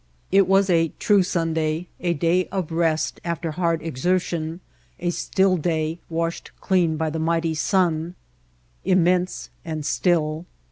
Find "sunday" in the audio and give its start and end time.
1.21-1.85